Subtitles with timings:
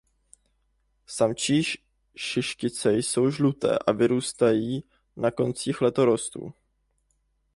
[1.05, 1.63] Samčí
[2.15, 4.83] šištice jsou žlutavé a vyrůstají
[5.17, 6.53] na koncích letorostů.